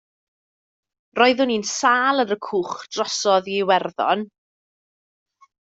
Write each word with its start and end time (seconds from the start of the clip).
Roeddwn 1.19 1.53
i'n 1.57 1.67
sâl 1.73 2.23
ar 2.25 2.33
y 2.37 2.39
cwch 2.47 2.73
drosodd 2.97 3.53
i 3.53 3.61
Iwerddon. 3.67 4.29